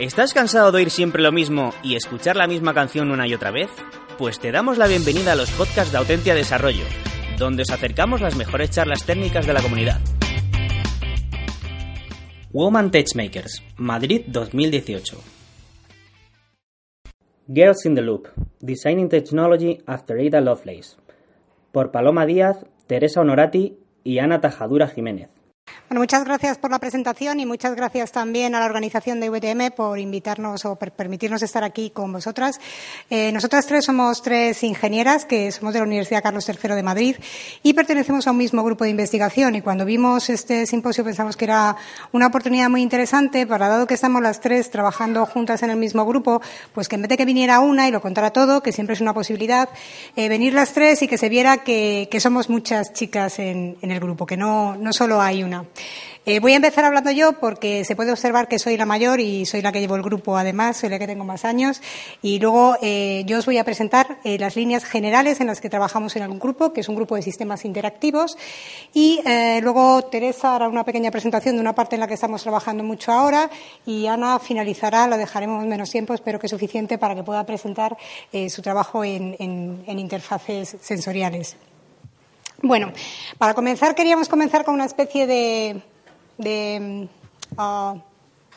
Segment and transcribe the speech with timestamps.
[0.00, 3.50] ¿Estás cansado de oír siempre lo mismo y escuchar la misma canción una y otra
[3.50, 3.68] vez?
[4.16, 6.84] Pues te damos la bienvenida a los podcasts de Autentia Desarrollo,
[7.38, 10.00] donde os acercamos las mejores charlas técnicas de la comunidad.
[12.50, 15.18] Woman Techmakers, Madrid 2018.
[17.48, 18.28] Girls in the Loop,
[18.58, 20.96] Designing Technology After Ada Lovelace,
[21.72, 25.28] por Paloma Díaz, Teresa Honorati y Ana Tajadura Jiménez.
[25.90, 29.72] Bueno, muchas gracias por la presentación y muchas gracias también a la organización de VTM
[29.74, 32.60] por invitarnos o por permitirnos estar aquí con vosotras.
[33.10, 37.16] Eh, nosotras tres somos tres ingenieras que somos de la Universidad Carlos III de Madrid
[37.64, 39.56] y pertenecemos a un mismo grupo de investigación.
[39.56, 41.74] Y cuando vimos este simposio pensamos que era
[42.12, 46.06] una oportunidad muy interesante para, dado que estamos las tres trabajando juntas en el mismo
[46.06, 46.40] grupo,
[46.72, 49.00] pues que en vez de que viniera una y lo contara todo, que siempre es
[49.00, 49.68] una posibilidad,
[50.14, 54.24] eh, venir las tres y que se viera que, somos muchas chicas en, el grupo,
[54.24, 55.59] que no solo hay una.
[56.26, 59.46] Eh, voy a empezar hablando yo porque se puede observar que soy la mayor y
[59.46, 61.80] soy la que llevo el grupo además, soy la que tengo más años.
[62.20, 65.70] Y luego eh, yo os voy a presentar eh, las líneas generales en las que
[65.70, 68.36] trabajamos en algún grupo, que es un grupo de sistemas interactivos.
[68.92, 69.20] Y
[69.62, 73.12] luego Teresa hará una pequeña presentación de una parte en la que estamos trabajando mucho
[73.12, 73.48] ahora
[73.86, 77.96] y Ana finalizará, la dejaremos menos tiempo, espero que suficiente para que pueda presentar
[78.48, 81.56] su trabajo en interfaces sensoriales.
[82.62, 82.92] Bueno,
[83.38, 85.82] para comenzar queríamos comenzar con una especie de,
[86.36, 87.08] de,
[87.56, 87.94] ah,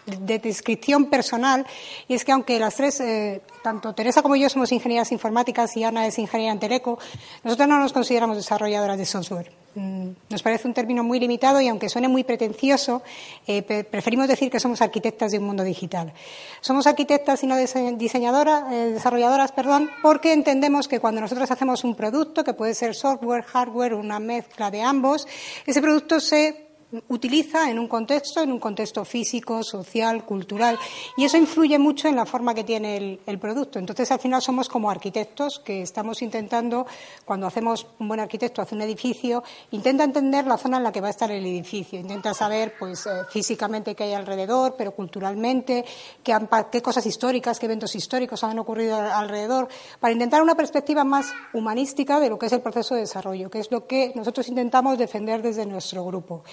[0.05, 1.65] descripción personal
[2.09, 5.85] y es que aunque las tres, eh, tanto Teresa como yo somos ingenieras informáticas y
[5.85, 6.99] Ana es ingeniera en Teleco,
[7.43, 9.62] nosotros no nos consideramos desarrolladoras de software.
[9.75, 13.01] Mm, nos parece un término muy limitado y aunque suene muy pretencioso,
[13.47, 16.13] eh, preferimos decir que somos arquitectas de un mundo digital.
[16.61, 21.95] Somos arquitectas y no diseñadoras, eh, desarrolladoras, perdón, porque entendemos que cuando nosotros hacemos un
[21.95, 25.27] producto, que puede ser software, hardware, una mezcla de ambos,
[25.65, 26.72] ese producto se
[27.09, 30.77] utiliza en un contexto, en un contexto físico, social, cultural,
[31.17, 33.79] y eso influye mucho en la forma que tiene el, producto.
[33.79, 36.85] Entonces, al final somos como arquitectos que estamos intentando,
[37.25, 41.01] cuando hacemos un buen arquitecto hace un edificio, intenta entender la zona en la que
[41.01, 45.83] va a estar el edificio, intenta saber, pues, eh, físicamente qué hay alrededor, pero culturalmente,
[46.23, 46.37] qué,
[46.71, 49.67] qué cosas históricas, qué eventos históricos han ocurrido alrededor,
[49.99, 53.59] para intentar una perspectiva más humanística de lo que es el proceso de desarrollo, que
[53.59, 56.43] es lo que nosotros intentamos defender desde nuestro grupo.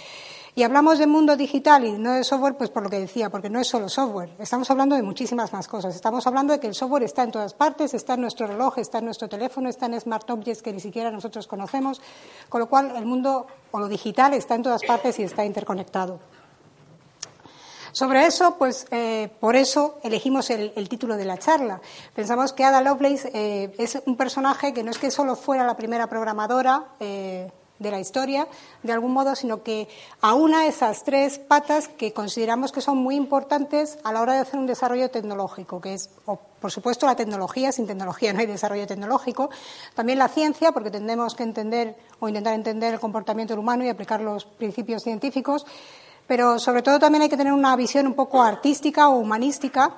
[0.55, 3.49] Y hablamos de mundo digital y no de software, pues por lo que decía, porque
[3.49, 4.31] no es solo software.
[4.39, 5.95] Estamos hablando de muchísimas más cosas.
[5.95, 8.99] Estamos hablando de que el software está en todas partes, está en nuestro reloj, está
[8.99, 12.01] en nuestro teléfono, está en smart objects que ni siquiera nosotros conocemos,
[12.49, 16.19] con lo cual el mundo o lo digital está en todas partes y está interconectado.
[17.93, 21.81] Sobre eso, pues eh, por eso elegimos el, título de la charla.
[22.15, 25.77] Pensamos que Ada Lovelace eh, es un personaje que no es que solo fuera la
[25.77, 27.51] primera programadora, eh,
[27.81, 28.47] de la historia,
[28.85, 29.89] de algún modo, sino que
[30.21, 34.61] aúna esas tres patas que consideramos que son muy importantes a la hora de hacer
[34.61, 36.11] un desarrollo tecnológico, que es,
[36.61, 39.51] por supuesto, la tecnología, sin tecnología no hay desarrollo tecnológico,
[39.95, 44.21] también la ciencia, porque tenemos que entender o intentar entender el comportamiento humano y aplicar
[44.21, 45.67] los principios científicos,
[46.27, 49.95] pero sobre todo también hay que tener una visión un poco artística o humanística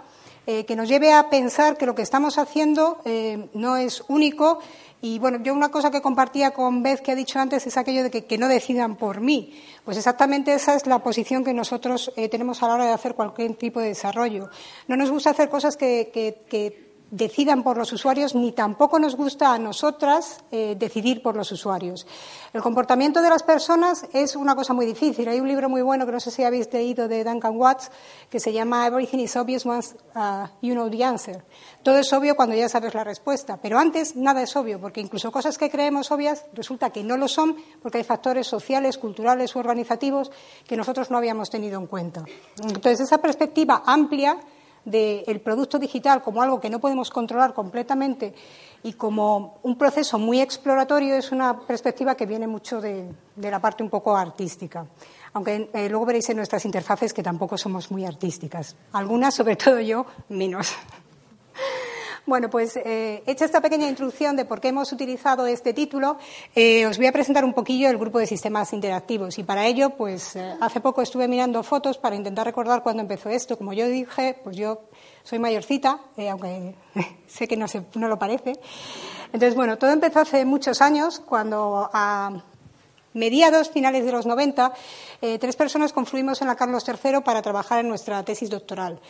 [0.47, 4.59] eh, que nos lleve a pensar que lo que estamos haciendo eh, no es único
[5.03, 8.05] y bueno, yo una cosa que compartía con Beth que ha dicho antes es aquello
[8.05, 9.61] de que, no decidan por mí.
[9.85, 13.15] Pues exactamente esa es la posición que nosotros eh, tenemos a la hora de hacer
[13.17, 14.49] cualquier tipo de desarrollo.
[14.87, 16.13] No nos gusta hacer cosas que,
[16.49, 21.53] que decidan por los usuarios, ni tampoco nos gusta a nosotras eh, decidir por los
[21.53, 22.07] usuarios.
[22.55, 25.29] El comportamiento de las personas es una cosa muy difícil.
[25.29, 27.91] Hay un libro muy bueno que no sé si habéis leído de Duncan Watts
[28.31, 31.45] que se llama Everything is obvious once uh, you know the answer.
[31.83, 35.31] Todo es obvio cuando ya sabes la respuesta, pero antes nada es obvio, porque incluso
[35.31, 39.59] cosas que creemos obvias resulta que no lo son porque hay factores sociales, culturales u
[39.59, 40.31] organizativos
[40.67, 42.25] que nosotros no habíamos tenido en cuenta.
[42.59, 44.39] Entonces, esa perspectiva amplia
[44.85, 48.35] del producto digital como algo que no podemos controlar completamente
[48.83, 53.07] y como un proceso muy exploratorio es una perspectiva que viene mucho de,
[53.37, 54.87] la parte un poco artística.
[55.35, 58.77] Aunque eh, luego veréis en nuestras interfaces que tampoco somos muy artísticas.
[58.93, 60.73] Algunas, sobre todo yo, menos.
[62.25, 66.19] Bueno, pues eh, hecha esta pequeña introducción de por qué hemos utilizado este título,
[66.55, 69.39] eh, os voy a presentar un poquillo el grupo de sistemas interactivos.
[69.39, 73.29] Y para ello, pues eh, hace poco estuve mirando fotos para intentar recordar cuándo empezó
[73.29, 73.59] esto.
[73.59, 74.83] Como yo dije, pues yo
[75.25, 75.99] soy mayorcita,
[76.31, 76.77] aunque
[77.27, 78.53] sé que no, se, no lo parece.
[79.33, 82.45] Entonces, bueno, todo empezó hace muchos años, cuando a
[83.15, 84.73] mediados, finales de los 90,
[85.21, 89.01] eh, tres personas confluimos en la Carlos III para trabajar en nuestra tesis doctoral,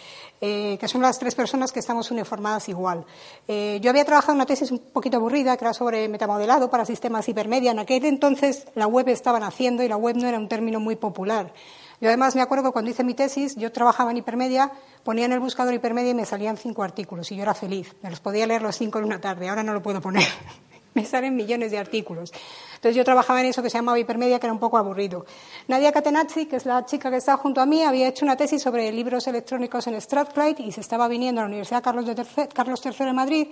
[0.41, 3.05] eh, que son las tres personas que estamos uniformadas igual.
[3.49, 7.29] Eh, yo había trabajado una tesis un poquito aburrida, que era sobre metamodelado para sistemas
[7.29, 7.71] hipermedia.
[7.71, 10.97] En aquel entonces la web estaba naciendo y la web no era un término muy
[10.97, 11.53] popular.
[12.01, 14.73] Yo además me acuerdo que cuando hice mi tesis, yo trabajaba en hipermedia,
[15.05, 17.95] ponía en el buscador hipermedia y me salían cinco artículos y yo era feliz.
[18.03, 20.27] Me los podía leer los cinco en una tarde, ahora no lo puedo poner.
[20.95, 22.33] me salen millones de artículos.
[22.75, 25.25] Entonces yo trabajaba en eso que se llamaba hipermedia, que era un poco aburrido.
[25.69, 28.61] Nadia Catenazzi, que es la chica que está junto a mí, había hecho una tesis
[28.61, 32.81] sobre libros electrónicos en Strathclyde y se estaba viniendo a la Universidad Carlos, III, Carlos
[32.85, 33.49] III de Madrid.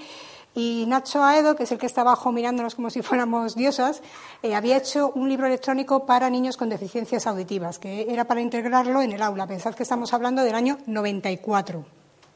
[0.52, 4.02] Y Nacho Aedo, que es el que está abajo mirándonos como si fuéramos diosas,
[4.42, 9.00] eh, había hecho un libro electrónico para niños con deficiencias auditivas, que era para integrarlo
[9.00, 9.46] en el aula.
[9.46, 11.84] Pensad que estamos hablando del año 94,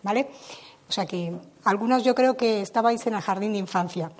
[0.03, 0.29] ¿vale?
[0.89, 1.35] O sea que
[1.65, 4.12] algunos yo creo que estabais en el jardín de infancia.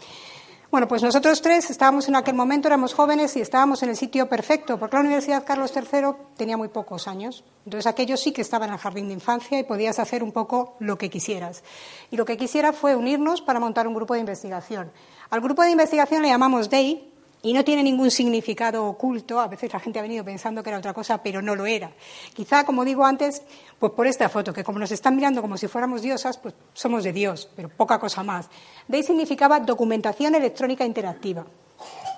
[0.75, 4.29] Bueno, pues nosotros tres estábamos en aquel momento, éramos jóvenes y estábamos en el sitio
[4.29, 7.45] perfecto, porque la Universidad Carlos III tenía muy pocos años.
[7.65, 10.75] Entonces aquello sí que estaba en el jardín de infancia y podías hacer un poco
[10.81, 11.63] lo que quisieras.
[12.11, 14.91] Y lo que quisiera fue unirnos para montar un grupo de investigación.
[15.31, 17.14] Al grupo de investigación le llamamos DEI,
[17.45, 19.39] y no tiene ningún significado oculto.
[19.39, 21.93] A veces la gente ha venido pensando que era otra cosa, pero no lo era.
[22.33, 23.43] Quizá, como digo antes,
[23.79, 27.05] pues por esta foto, que como nos están mirando como si fuéramos diosas, pues somos
[27.05, 28.49] de Dios, pero poca cosa más.
[28.89, 31.47] DEI significaba documentación electrónica interactiva,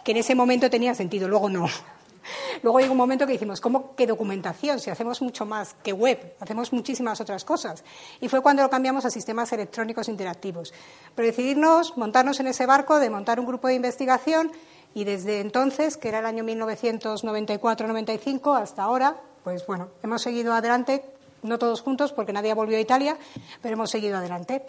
[0.04, 1.66] que en ese momento tenía sentido, luego no.
[2.62, 4.80] Luego llegó un momento que dijimos, ¿cómo que documentación?
[4.80, 7.84] Si hacemos mucho más que web, hacemos muchísimas otras cosas.
[8.20, 10.74] Y fue cuando lo cambiamos a sistemas electrónicos interactivos.
[11.14, 14.50] Pero decidimos montarnos en ese barco de montar un grupo de investigación
[14.96, 19.14] y desde entonces, que era el año 1994-95, hasta ahora,
[19.44, 21.04] pues bueno, hemos seguido adelante,
[21.42, 23.18] no todos juntos porque nadie volvió a Italia,
[23.60, 24.64] pero hemos seguido adelante.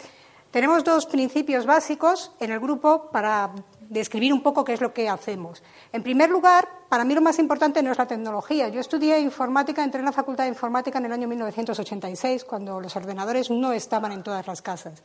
[0.50, 3.52] Tenemos dos principios básicos en el grupo para
[3.88, 5.62] describir un poco qué es lo que hacemos.
[5.94, 8.68] En primer lugar, para mí lo más importante no es la tecnología.
[8.68, 12.96] Yo estudié informática, entré en la Facultad de Informática en el año 1986, cuando los
[12.96, 15.02] ordenadores no estaban en todas las casas.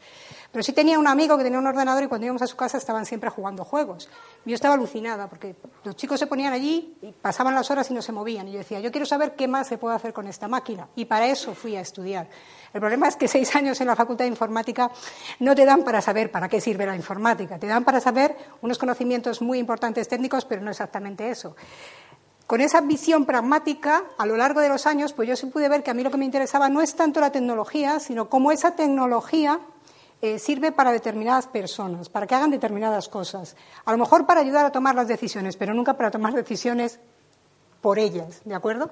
[0.51, 2.77] Pero sí tenía un amigo que tenía un ordenador y cuando íbamos a su casa
[2.77, 4.09] estaban siempre jugando juegos.
[4.45, 8.01] Yo estaba alucinada porque los chicos se ponían allí y pasaban las horas y no
[8.01, 8.47] se movían.
[8.47, 10.87] Y yo decía, yo quiero saber qué más se puede hacer con esta máquina.
[10.95, 12.29] Y para eso fui a estudiar.
[12.73, 14.89] El problema es que seis años en la Facultad de Informática
[15.39, 17.59] no te dan para saber para qué sirve la informática.
[17.59, 21.55] Te dan para saber unos conocimientos muy importantes técnicos, pero no exactamente eso.
[22.47, 25.81] Con esa visión pragmática, a lo largo de los años, pues yo sí pude ver
[25.81, 28.75] que a mí lo que me interesaba no es tanto la tecnología, sino cómo esa
[28.75, 29.59] tecnología
[30.21, 33.55] eh, sirve para determinadas personas, para que hagan determinadas cosas.
[33.85, 36.99] A lo mejor para ayudar a tomar las decisiones, pero nunca para tomar decisiones
[37.81, 38.89] por ellas, ¿de acuerdo?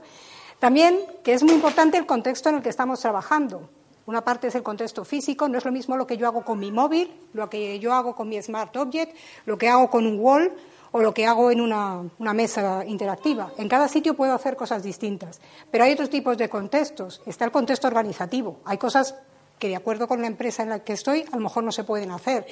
[0.59, 3.69] También, que es muy importante el contexto en el que estamos trabajando.
[4.05, 6.59] Una parte es el contexto físico, no es lo mismo lo que yo hago con
[6.59, 10.19] mi móvil, lo que yo hago con mi Smart Object, lo que hago con un
[10.19, 10.51] wall
[10.91, 12.03] o lo que hago en una,
[12.33, 13.51] mesa interactiva.
[13.57, 15.39] En cada sitio puedo hacer cosas distintas.
[15.69, 17.21] Pero hay otros tipos de contextos.
[17.25, 18.59] Está el contexto organizativo.
[18.65, 19.15] Hay cosas
[19.57, 21.83] que, de acuerdo con la empresa en la que estoy, a lo mejor no se
[21.83, 22.45] pueden hacer.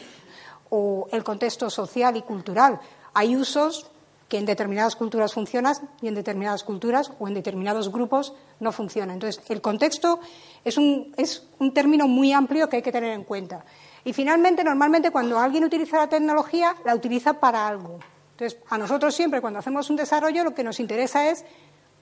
[0.70, 2.80] O el contexto social y cultural.
[3.14, 3.92] Hay usos
[4.30, 9.16] que en determinadas culturas funcionan y en determinadas culturas o en determinados grupos no funcionan.
[9.16, 10.20] Entonces, el contexto
[10.64, 13.66] es un, es un término muy amplio que hay que tener en cuenta.
[14.06, 18.00] Y finalmente, normalmente cuando alguien utiliza la tecnología, la utiliza para algo.
[18.40, 21.44] Entonces, a nosotros siempre cuando hacemos un desarrollo lo que nos interesa es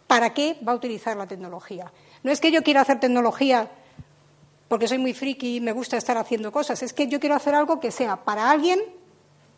[0.06, 1.92] para qué va a utilizar la tecnología.
[2.22, 3.72] No es que yo quiera hacer tecnología
[4.68, 7.56] porque soy muy friki y me gusta estar haciendo cosas, es que yo quiero hacer
[7.56, 8.80] algo que sea para alguien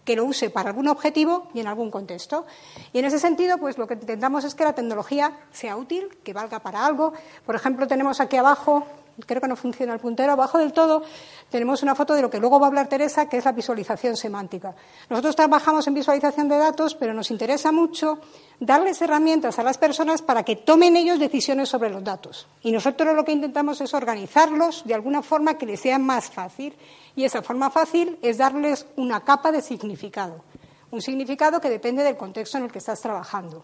[0.05, 2.45] que lo use para algún objetivo y en algún contexto.
[2.93, 6.31] Y en ese sentido, pues lo que intentamos es que la tecnología sea útil, que
[6.31, 7.11] valga para algo.
[7.45, 8.87] Por ejemplo, tenemos aquí abajo
[9.25, 11.03] creo que no funciona el puntero, abajo del todo
[11.49, 14.15] tenemos una foto de lo que luego va a hablar Teresa, que es la visualización
[14.15, 14.75] semántica.
[15.09, 18.19] Nosotros trabajamos en visualización de datos, pero nos interesa mucho
[18.59, 22.47] darles herramientas a las personas para que tomen ellos decisiones sobre los datos.
[22.61, 26.75] Y nosotros lo que intentamos es organizarlos de alguna forma que les sea más fácil.
[27.15, 30.43] Y esa forma fácil es darles una capa de significado.
[30.91, 33.63] Un significado que depende del contexto en el que estás trabajando.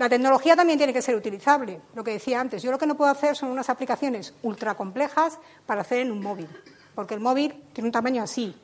[0.00, 1.78] La tecnología también tiene que ser utilizable.
[1.94, 5.38] Lo que decía antes, yo lo que no puedo hacer son unas aplicaciones ultra complejas
[5.66, 6.48] para hacer en un móvil,
[6.94, 8.56] porque el móvil tiene un tamaño así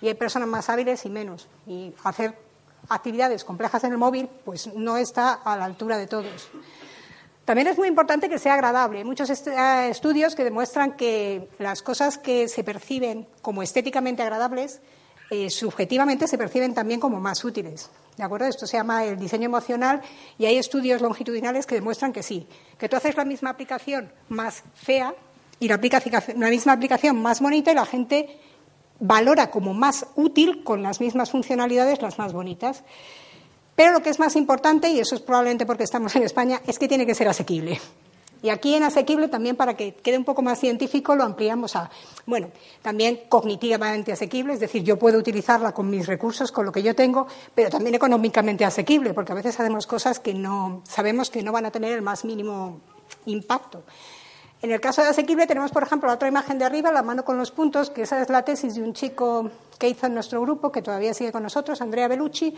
[0.00, 1.48] y hay personas más hábiles y menos.
[1.66, 2.38] Y hacer
[2.88, 6.48] actividades complejas en el móvil, pues no está a la altura de todos.
[7.44, 8.98] También es muy importante que sea agradable.
[8.98, 14.80] Hay muchos eh, estudios que demuestran que las cosas que se perciben como estéticamente agradables,
[15.30, 17.90] eh, subjetivamente se perciben también como más útiles.
[18.16, 18.46] ¿De acuerdo?
[18.46, 20.02] Esto se llama el diseño emocional
[20.38, 22.46] y hay estudios longitudinales que demuestran que sí,
[22.78, 25.14] que tú haces la misma aplicación más fea
[25.58, 25.80] y la,
[26.36, 28.38] la misma aplicación más bonita y la gente
[29.00, 32.84] valora como más útil con las mismas funcionalidades las más bonitas.
[33.74, 36.78] Pero lo que es más importante, y eso es probablemente porque estamos en España, es
[36.78, 37.80] que tiene que ser asequible.
[38.42, 41.90] Y aquí en asequible también para que quede un poco más científico lo ampliamos a,
[42.26, 42.50] bueno,
[42.82, 46.94] también cognitivamente asequible, es decir, yo puedo utilizarla con mis recursos, con lo que yo
[46.94, 51.52] tengo, pero también económicamente asequible, porque a veces hacemos cosas que no sabemos que no
[51.52, 52.80] van a tener el más mínimo
[53.26, 53.84] impacto.
[54.60, 57.24] En el caso de asequible tenemos, por ejemplo, la otra imagen de arriba, la mano
[57.24, 60.40] con los puntos, que esa es la tesis de un chico que hizo en nuestro
[60.40, 62.54] grupo, que todavía sigue con nosotros, Andrea Bellucci,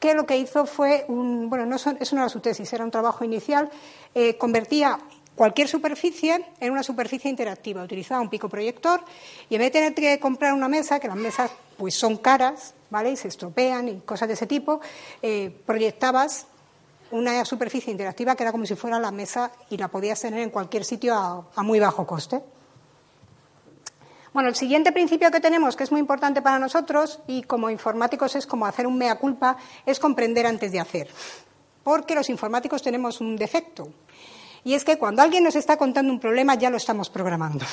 [0.00, 2.90] que lo que hizo fue, un, bueno, no eso no era su tesis, era un
[2.90, 3.70] trabajo inicial,
[4.16, 4.98] eh, convertía
[5.34, 7.82] cualquier superficie en una superficie interactiva.
[7.82, 9.04] Utilizaba un pico proyector
[9.48, 12.74] y en vez de tener que comprar una mesa, que las mesas pues son caras,
[12.90, 13.10] ¿vale?
[13.10, 14.80] Y se estropean y cosas de ese tipo,
[15.22, 16.46] eh, proyectabas
[17.10, 20.50] una superficie interactiva que era como si fuera la mesa y la podías tener en
[20.50, 22.40] cualquier sitio a, muy bajo coste.
[24.32, 28.34] Bueno, el siguiente principio que tenemos, que es muy importante para nosotros y como informáticos
[28.34, 31.08] es como hacer un mea culpa, es comprender antes de hacer.
[31.84, 33.92] Porque los informáticos tenemos un defecto.
[34.64, 37.64] Y es que cuando alguien nos está contando un problema ya lo estamos programando.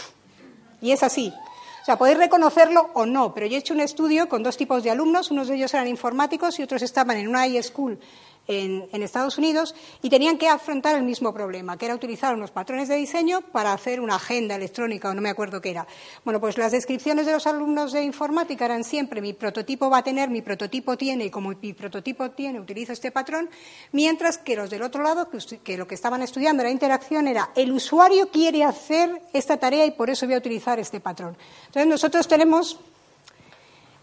[0.82, 1.34] Y es así.
[1.82, 4.84] O sea, podéis reconocerlo o no, pero yo he hecho un estudio con dos tipos
[4.84, 8.00] de alumnos, unos de ellos eran informáticos y otros estaban en una high school
[8.48, 12.88] en, Estados Unidos y tenían que afrontar el mismo problema, que era utilizar unos patrones
[12.88, 15.88] de diseño para hacer una agenda electrónica o no me acuerdo qué era.
[16.24, 20.04] Bueno, pues las descripciones de los alumnos de informática eran siempre mi prototipo va a
[20.04, 23.50] tener, mi prototipo tiene y como mi prototipo tiene utilizo este patrón,
[23.92, 25.30] mientras que los del otro lado,
[25.64, 29.92] que lo que estaban estudiando la interacción era el usuario quiere hacer esta tarea y
[29.92, 31.38] por eso voy a utilizar este patrón.
[31.68, 32.80] Entonces nosotros tenemos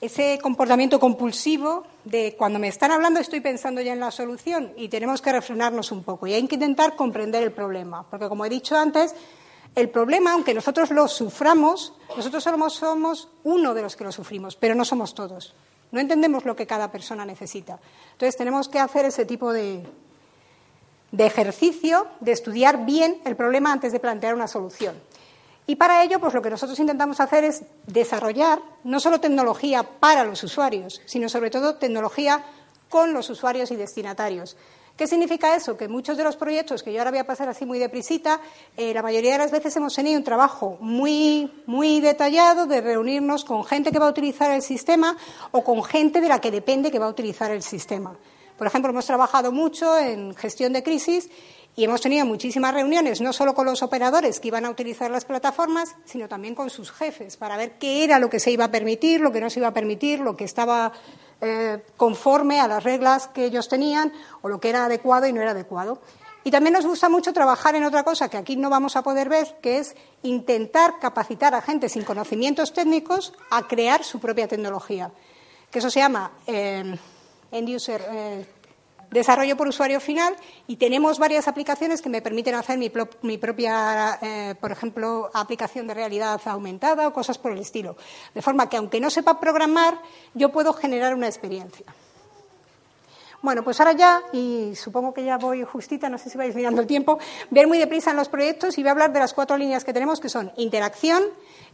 [0.01, 4.89] ese comportamiento compulsivo de cuando me están hablando estoy pensando ya en la solución y
[4.89, 8.49] tenemos que refrenarnos un poco y hay que intentar comprender el problema, porque como he
[8.49, 9.15] dicho antes,
[9.75, 14.75] el problema, aunque nosotros lo suframos, nosotros somos, uno de los que lo sufrimos, pero
[14.75, 15.55] no somos todos.
[15.91, 17.79] No entendemos lo que cada persona necesita.
[18.13, 19.87] Entonces tenemos que hacer ese tipo de,
[21.13, 24.97] de ejercicio de estudiar bien el problema antes de plantear una solución.
[25.69, 30.25] Y para ello, pues lo que nosotros intentamos hacer es desarrollar no solo tecnología para
[30.25, 32.43] los usuarios, sino sobre todo tecnología
[32.89, 34.57] con los usuarios y destinatarios.
[34.97, 35.77] ¿Qué significa eso?
[35.77, 38.41] Que muchos de los proyectos que yo ahora voy a pasar así muy deprisita,
[38.79, 43.45] eh, la mayoría de las veces hemos tenido un trabajo muy, muy detallado de reunirnos
[43.45, 45.19] con gente que va a utilizar el sistema
[45.51, 48.17] o con gente de la que depende que va a utilizar el sistema.
[48.57, 51.29] Por ejemplo, hemos trabajado mucho en gestión de crisis
[51.79, 55.25] y hemos tenido muchísimas reuniones, no solo con los operadores que iban a utilizar las
[55.25, 58.71] plataformas, sino también con sus jefes, para ver qué era lo que se iba a
[58.73, 60.91] permitir, lo que no se iba a permitir, lo que estaba
[61.41, 65.41] eh, conforme a las reglas que ellos tenían o lo que era adecuado y no
[65.41, 66.01] era adecuado.
[66.43, 69.29] Y también nos gusta mucho trabajar en otra cosa que aquí no vamos a poder
[69.29, 69.95] ver, que es
[70.25, 75.13] intentar capacitar a gente sin conocimientos técnicos a crear su propia tecnología.
[75.71, 76.99] Que eso se llama eh,
[77.53, 78.05] end user.
[78.11, 78.47] Eh,
[79.11, 80.35] desarrollo por usuario final
[80.67, 82.89] y tenemos varias aplicaciones que me permiten hacer mi,
[83.39, 87.97] propia, eh, por ejemplo, aplicación de realidad aumentada o cosas por el estilo.
[88.35, 90.01] De forma que, aunque no sepa programar,
[90.35, 91.87] yo puedo generar una experiencia.
[93.41, 96.81] Bueno, pues ahora ya, y supongo que ya voy justita, no sé si vais mirando
[96.81, 99.57] el tiempo, ver muy deprisa en los proyectos y voy a hablar de las cuatro
[99.57, 101.23] líneas que tenemos, que son interacción,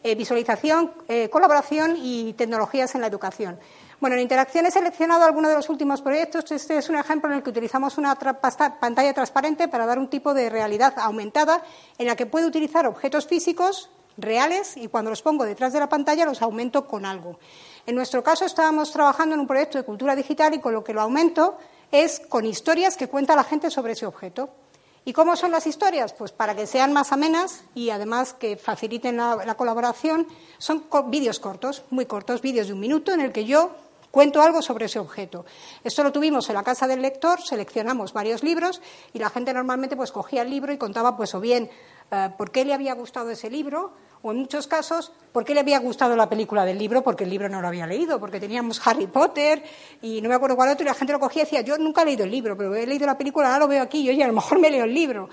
[0.03, 3.59] eh, visualización, eh, colaboración y tecnologías en la educación.
[4.05, 6.53] Bueno, en interacción he seleccionado algunos de los últimos proyectos.
[6.53, 10.35] Este es un ejemplo en el que utilizamos una pantalla transparente para dar un tipo
[10.35, 11.63] de realidad aumentada
[11.97, 15.89] en la que puedo utilizar objetos físicos reales y cuando los pongo detrás de la
[15.89, 17.39] pantalla los aumento con algo.
[17.87, 20.93] En nuestro caso estábamos trabajando en un proyecto de cultura digital y con lo que
[20.93, 21.57] lo aumento
[21.91, 24.51] es con historias que cuenta la gente sobre ese objeto.
[25.07, 26.13] ¿Y cómo son las historias?
[26.13, 30.27] Pues para que sean más amenas y además que faciliten la, colaboración,
[30.59, 33.71] son vídeos cortos, muy cortos, vídeos de un minuto en el que yo
[34.15, 35.45] Cuento algo sobre ese objeto.
[35.83, 38.81] Esto lo tuvimos en la casa del lector, seleccionamos varios libros
[39.13, 41.69] y la gente normalmente pues cogía el libro y contaba pues o bien
[42.13, 43.93] eh, por qué le había gustado ese libro
[44.23, 47.31] o en muchos casos por qué le había gustado la película del libro porque el
[47.31, 49.65] libro no lo había leído, porque teníamos Harry Potter
[50.01, 52.03] y no me acuerdo cuál otro y la gente lo cogía y decía yo nunca
[52.03, 54.23] he leído el libro, pero he leído la película, ahora lo veo aquí y oye,
[54.23, 55.29] a lo mejor me leo el libro.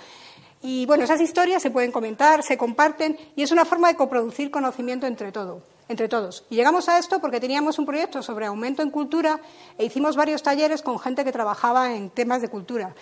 [0.63, 4.49] Y bueno, esas historias se pueden comentar, se comparten y es una forma de coproducir
[4.49, 6.45] conocimiento entre todo entre todos.
[6.49, 9.39] Y llegamos a esto porque teníamos un proyecto sobre aumento en cultura
[9.77, 12.95] e hicimos varios talleres con gente que trabajaba en temas de cultura.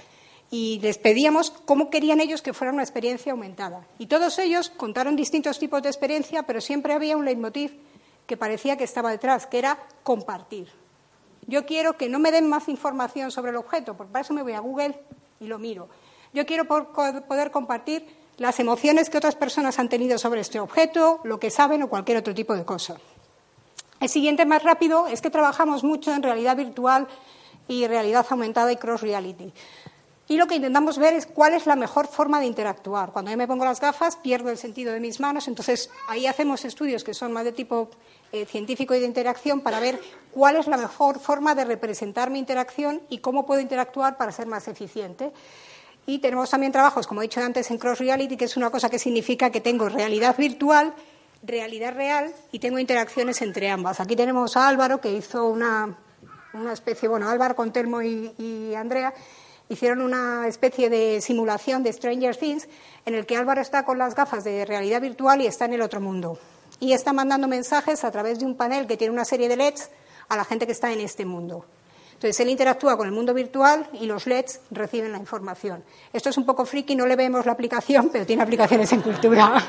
[0.52, 3.86] Y les pedíamos cómo querían ellos que fuera una experiencia aumentada.
[4.00, 7.80] Y todos ellos contaron distintos tipos de experiencia, pero siempre había un leitmotiv
[8.26, 10.70] que parecía que estaba detrás, que era compartir.
[11.48, 14.44] Yo quiero que no me den más información sobre el objeto, porque para eso me
[14.44, 15.00] voy a Google
[15.40, 15.90] y lo miro.
[16.34, 18.06] Yo quiero poder compartir
[18.40, 22.18] las emociones que otras personas han tenido sobre este objeto, lo que saben o cualquier
[22.18, 22.98] otro tipo de cosa.
[24.00, 27.08] El siguiente más rápido es que trabajamos mucho en realidad virtual
[27.68, 29.52] y realidad aumentada y cross reality.
[30.30, 33.12] Y lo que intentamos ver es cuál es la mejor forma de interactuar.
[33.12, 36.64] Cuando yo me pongo las gafas, pierdo el sentido de mis manos, entonces ahí hacemos
[36.66, 37.90] estudios que son más de tipo
[38.32, 40.00] eh, científico y de interacción para ver
[40.32, 44.46] cuál es la mejor forma de representar mi interacción y cómo puedo interactuar para ser
[44.46, 45.34] más eficiente.
[46.10, 48.90] Y tenemos también trabajos, como he dicho antes, en Cross Reality, que es una cosa
[48.90, 50.92] que significa que tengo realidad virtual,
[51.44, 54.00] realidad real y tengo interacciones entre ambas.
[54.00, 56.00] Aquí tenemos a Álvaro, que hizo una,
[56.54, 59.14] una especie, bueno, Álvaro con Telmo y, Andrea,
[59.70, 62.68] hicieron una especie de simulación de Stranger Things
[63.06, 65.82] en el que Álvaro está con las gafas de realidad virtual y está en el
[65.84, 66.40] otro mundo.
[66.80, 69.92] Y está mandando mensajes a través de un panel que tiene una serie de LEDs
[70.28, 71.68] a la gente que está en este mundo.
[72.20, 75.86] Entonces, él interactúa con el mundo virtual y los LEDs reciben la información.
[76.12, 79.64] Esto es un poco friki, no le vemos la aplicación, pero tiene aplicaciones en cultura.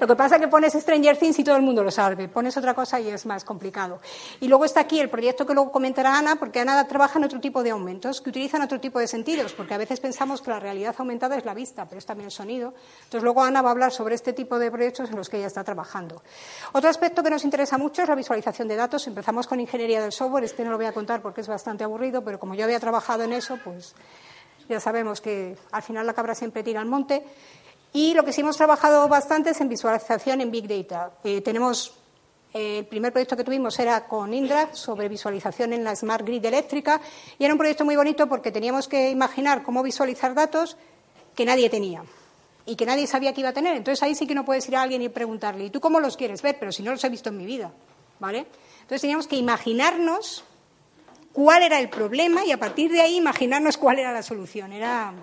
[0.00, 2.28] Lo que pasa es que pones Stranger Things y todo el mundo lo sabe.
[2.28, 4.00] Pones otra cosa y es más complicado.
[4.40, 7.40] Y luego está aquí el proyecto que luego comentará Ana, porque Ana trabaja en otro
[7.40, 10.60] tipo de aumentos, que utilizan otro tipo de sentidos, porque a veces pensamos que la
[10.60, 12.74] realidad aumentada es la vista, pero es también el sonido.
[13.04, 15.46] Entonces luego Ana va a hablar sobre este tipo de proyectos en los que ella
[15.46, 16.22] está trabajando.
[16.72, 19.06] Otro aspecto que nos interesa mucho es la visualización de datos.
[19.06, 20.44] Empezamos con ingeniería del software.
[20.44, 23.22] Este no lo voy a contar porque es bastante aburrido, pero como yo había trabajado
[23.24, 23.94] en eso, pues
[24.68, 27.24] ya sabemos que al final la cabra siempre tira al monte.
[27.96, 31.12] Y lo que sí hemos trabajado bastante es en visualización en Big Data.
[31.22, 31.94] Eh, tenemos
[32.52, 36.44] eh, el primer proyecto que tuvimos era con Indra sobre visualización en la Smart Grid
[36.44, 37.00] eléctrica
[37.38, 40.76] y era un proyecto muy bonito porque teníamos que imaginar cómo visualizar datos
[41.36, 42.02] que nadie tenía
[42.66, 43.76] y que nadie sabía que iba a tener.
[43.76, 46.16] Entonces ahí sí que no puedes ir a alguien y preguntarle, ¿y tú cómo los
[46.16, 46.56] quieres ver?
[46.58, 47.70] Pero si no los he visto en mi vida,
[48.18, 48.46] ¿vale?
[48.80, 50.42] Entonces teníamos que imaginarnos
[51.32, 54.72] cuál era el problema y a partir de ahí imaginarnos cuál era la solución.
[54.72, 55.14] Era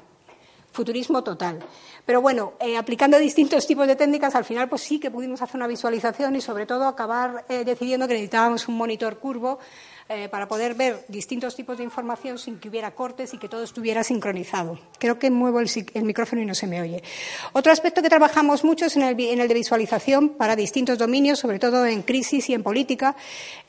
[0.71, 1.59] futurismo total.
[2.05, 5.57] Pero bueno, eh, aplicando distintos tipos de técnicas, al final pues sí que pudimos hacer
[5.57, 9.59] una visualización y sobre todo acabar eh, decidiendo que necesitábamos un monitor curvo
[10.09, 13.63] eh, para poder ver distintos tipos de información sin que hubiera cortes y que todo
[13.63, 14.77] estuviera sincronizado.
[14.97, 15.69] Creo que muevo el,
[16.03, 17.01] micrófono y no se me oye.
[17.53, 21.85] Otro aspecto que trabajamos mucho es en el, de visualización para distintos dominios, sobre todo
[21.85, 23.15] en crisis y en política.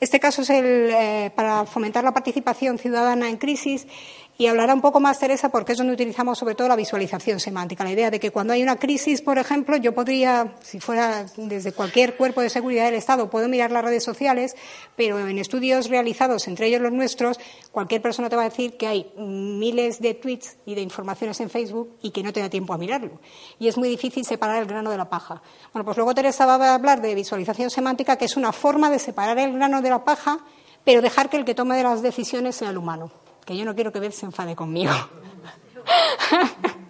[0.01, 3.87] Este caso es el, para fomentar la participación ciudadana en crisis
[4.37, 7.83] y hablará un poco más Teresa porque es donde utilizamos sobre todo la visualización semántica,
[7.83, 11.71] la idea de que cuando hay una crisis, por ejemplo, yo podría, si fuera desde
[11.71, 14.55] cualquier cuerpo de seguridad del Estado, puedo mirar las redes sociales,
[14.95, 17.39] pero en estudios realizados, entre ellos los nuestros,
[17.71, 21.51] cualquier persona te va a decir que hay miles de tweets y de informaciones en
[21.51, 23.19] Facebook y que no te da tiempo a mirarlo.
[23.59, 25.43] Y es muy difícil separar el grano de la paja.
[25.71, 28.97] Bueno, pues luego Teresa va a hablar de visualización semántica, que es una forma de
[28.97, 30.39] separar el grano de la paja,
[30.83, 33.75] pero dejar que el que tome de las decisiones sea el humano que yo no
[33.75, 34.93] quiero que Beth se enfade conmigo.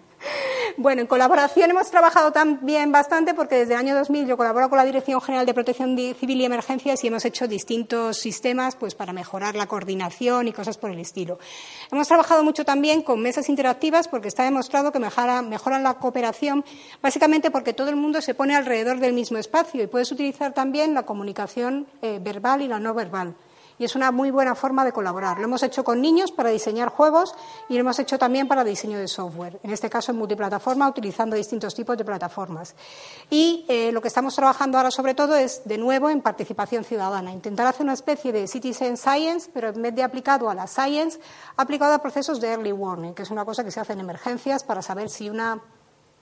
[0.76, 4.76] Bueno, en colaboración hemos trabajado también bastante porque desde el año 2000 yo colaboro con
[4.76, 9.12] la Dirección General de Protección Civil y Emergencias y hemos hecho distintos sistemas pues, para
[9.12, 11.38] mejorar la coordinación y cosas por el estilo.
[11.92, 16.64] Hemos trabajado mucho también con mesas interactivas porque está demostrado que mejoran la cooperación,
[17.00, 20.92] básicamente porque todo el mundo se pone alrededor del mismo espacio y puedes utilizar también
[20.92, 23.36] la comunicación eh, verbal y la no verbal
[23.78, 25.38] y es una muy buena forma de colaborar.
[25.38, 27.34] Lo hemos hecho con niños para diseñar juegos
[27.68, 31.36] y lo hemos hecho también para diseño de software, en este caso en multiplataforma, utilizando
[31.36, 32.74] distintos tipos de plataformas.
[33.30, 37.32] Y eh, lo que estamos trabajando ahora sobre todo es, de nuevo, en participación ciudadana,
[37.32, 41.18] intentar hacer una especie de citizen science, pero en vez de aplicado a la science,
[41.56, 44.64] aplicado a procesos de early warning, que es una cosa que se hace en emergencias
[44.64, 45.60] para saber si una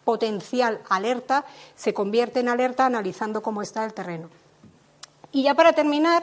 [0.05, 1.45] potencial alerta
[1.77, 4.29] se convierte en alerta analizando cómo está el terreno.
[5.33, 6.23] Y ya para terminar,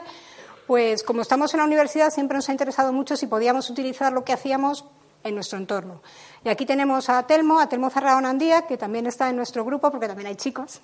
[0.70, 4.22] pues como estamos en la universidad siempre nos ha interesado mucho si podíamos utilizar lo
[4.22, 4.84] que hacíamos
[5.24, 6.00] en nuestro entorno.
[6.44, 9.90] Y aquí tenemos a Telmo, a Telmo Zarraón Andía, que también está en nuestro grupo,
[9.90, 10.80] porque también hay chicos,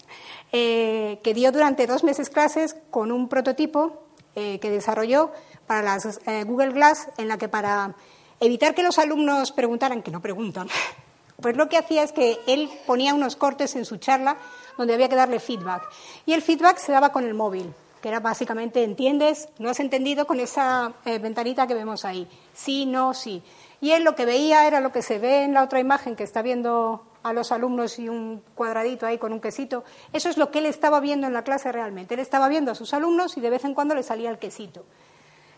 [0.51, 4.03] eh, que dio durante dos meses clases con un prototipo
[4.35, 5.31] eh, que desarrolló
[5.69, 7.95] para las eh, Google Glass, en la que para
[8.41, 10.67] evitar que los alumnos preguntaran, que no preguntan,
[11.41, 14.37] pues lo que hacía es que él ponía unos cortes en su charla
[14.77, 15.85] donde había que darle feedback.
[16.27, 17.73] Y el feedback se daba con el móvil
[18.09, 19.49] era básicamente, ¿entiendes?
[19.59, 22.29] ¿No has entendido con esa eh, ventanita que vemos ahí?
[22.53, 23.43] Sí, no, sí.
[23.81, 26.25] Y él lo que veía era lo que se ve en la otra imagen que
[26.25, 29.85] está viendo a los alumnos y un cuadradito ahí con un quesito.
[30.13, 32.15] Eso es lo que él estaba viendo en la clase realmente.
[32.15, 34.85] Él estaba viendo a sus alumnos y de vez en cuando le salía el quesito.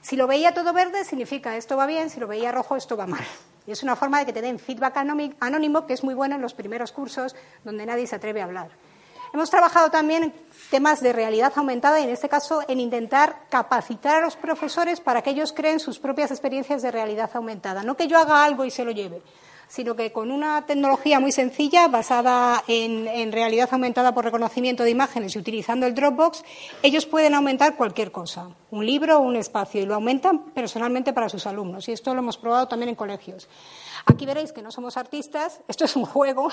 [0.00, 3.06] Si lo veía todo verde, significa esto va bien, si lo veía rojo, esto va
[3.06, 3.24] mal.
[3.66, 4.96] Y es una forma de que te den feedback
[5.40, 8.70] anónimo que es muy bueno en los primeros cursos donde nadie se atreve a hablar.
[9.32, 10.34] Hemos trabajado también en
[10.70, 15.22] temas de realidad aumentada y, en este caso, en intentar capacitar a los profesores para
[15.22, 17.82] que ellos creen sus propias experiencias de realidad aumentada.
[17.82, 19.22] No que yo haga algo y se lo lleve,
[19.68, 25.36] sino que con una tecnología muy sencilla, basada en, realidad aumentada por reconocimiento de imágenes
[25.36, 26.42] y utilizando el Dropbox,
[26.82, 31.28] ellos pueden aumentar cualquier cosa, un libro o un espacio, y lo aumentan personalmente para
[31.28, 31.88] sus alumnos.
[31.88, 33.48] Y esto lo hemos probado también en colegios.
[34.06, 36.50] Aquí veréis que no somos artistas, esto es un juego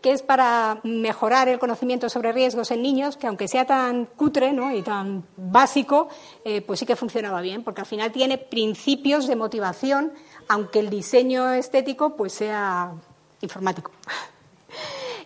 [0.00, 4.54] que es para mejorar el conocimiento sobre riesgos en niños, que aunque sea tan cutre
[4.74, 6.08] y tan básico,
[6.44, 10.12] eh, pues sí que funcionaba bien, porque al final tiene principios de motivación,
[10.48, 12.92] aunque el diseño estético pues sea
[13.40, 13.90] informático.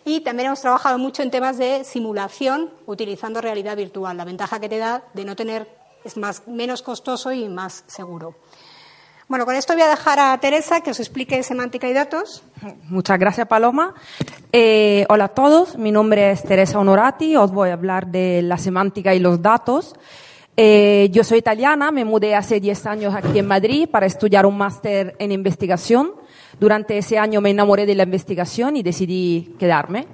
[0.06, 4.68] Y también hemos trabajado mucho en temas de simulación utilizando realidad virtual, la ventaja que
[4.68, 5.66] te da de no tener
[6.04, 8.34] es más, menos costoso y más seguro.
[9.26, 12.42] Bueno, con esto voy a dejar a Teresa que os explique semántica y datos.
[12.90, 13.94] Muchas gracias, Paloma.
[14.52, 18.58] Eh, hola a todos, mi nombre es Teresa Honorati, os voy a hablar de la
[18.58, 19.94] semántica y los datos.
[20.58, 24.58] Eh, yo soy italiana, me mudé hace 10 años aquí en Madrid para estudiar un
[24.58, 26.12] máster en investigación.
[26.60, 30.06] Durante ese año me enamoré de la investigación y decidí quedarme.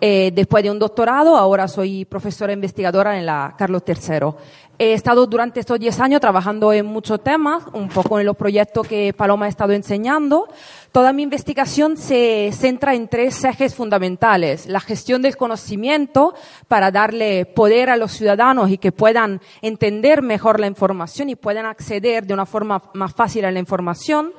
[0.00, 4.32] Eh, después de un doctorado, ahora soy profesora investigadora en la Carlos III.
[4.80, 8.86] He estado durante estos 10 años trabajando en muchos temas, un poco en los proyectos
[8.86, 10.46] que Paloma ha estado enseñando.
[10.92, 14.66] Toda mi investigación se centra en tres ejes fundamentales.
[14.66, 16.32] La gestión del conocimiento
[16.68, 21.66] para darle poder a los ciudadanos y que puedan entender mejor la información y puedan
[21.66, 24.32] acceder de una forma más fácil a la información.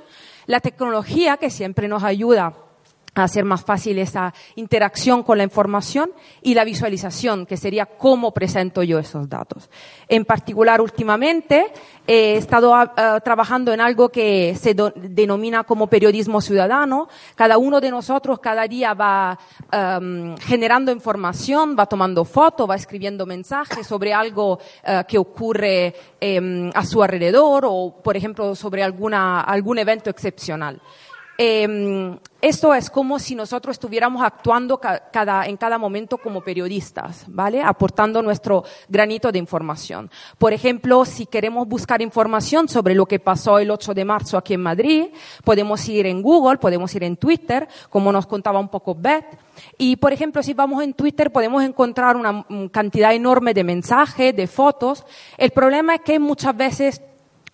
[0.46, 2.69] La tecnología que siempre nos ayuda
[3.24, 8.84] hacer más fácil esa interacción con la información y la visualización, que sería cómo presento
[8.84, 9.70] yo esos datos.
[10.08, 11.72] En particular, últimamente
[12.08, 17.08] he estado ah, ah, trabajando en algo que se denomina como periodismo ciudadano.
[17.36, 19.38] Cada uno de nosotros cada día va
[20.42, 26.86] generando información, va tomando fotos, va escribiendo mensajes sobre algo ah, que ocurre em, a
[26.86, 30.82] su alrededor o, por ejemplo, sobre alguna, algún evento excepcional.
[31.42, 37.62] Eh, esto es como si nosotros estuviéramos actuando cada, en cada momento como periodistas, ¿vale?
[37.62, 40.12] Aportando nuestro granito de información.
[40.38, 44.54] Por ejemplo, si queremos buscar información sobre lo que pasó el 8 de marzo aquí
[44.54, 45.06] en Madrid,
[45.46, 49.38] podemos ir en Google, podemos ir en Twitter, como nos contaba un poco Beth.
[49.78, 54.48] Y, por ejemplo, si vamos en Twitter podemos encontrar una cantidad enorme de mensajes, de
[54.48, 55.06] fotos.
[55.38, 57.02] El problema es que muchas veces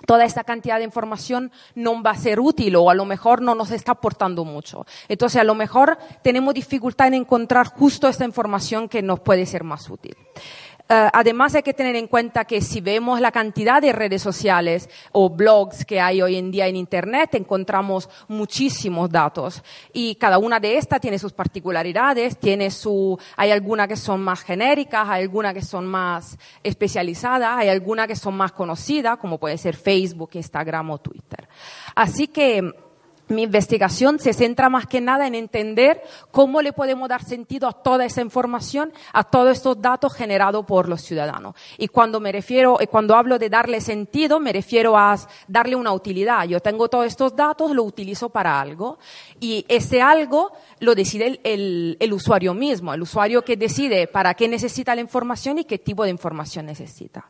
[0.06, 3.56] toda esta cantidad de información no va a ser útil o a lo mejor no
[3.56, 4.86] nos está aportando mucho.
[5.08, 9.64] Entonces, a lo mejor tenemos dificultad en encontrar justo esta información que nos puede ser
[9.64, 10.16] más útil.
[10.88, 14.88] Eh, además hay que tener en cuenta que si vemos la cantidad de redes sociales
[15.12, 20.60] o blogs que hay hoy en día en Internet, encontramos muchísimos datos y cada una
[20.60, 25.56] de estas tiene sus particularidades, tiene su, hay algunas que son más genéricas, hay algunas
[25.56, 30.92] que son más especializadas, hay algunas que son más conocidas, como puede ser Facebook, Instagram
[30.92, 31.48] o Twitter.
[31.96, 32.85] Así que
[33.28, 37.74] mi investigación se centra más que nada en entender cómo le podemos dar sentido a
[37.74, 41.56] toda esa información, a todos estos datos generados por los ciudadanos.
[41.78, 45.94] Y cuando me refiero, eh, cuando hablo de darle sentido, me refiero a darle una
[45.94, 46.48] utilidad.
[46.48, 49.00] Yo tengo todos estos datos, lo utilizo para algo.
[49.40, 54.48] Y ese algo lo decide el, el usuario mismo, el usuario que decide para qué
[54.48, 57.30] necesita la información y qué tipo de información necesita